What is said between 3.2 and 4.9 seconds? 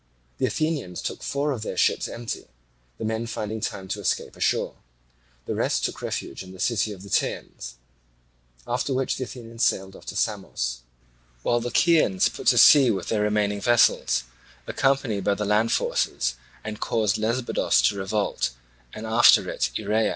finding time to escape ashore;